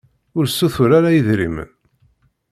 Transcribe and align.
Ur 0.37 0.45
ssutur 0.47 0.89
ara 0.97 1.09
idrimen. 1.19 1.69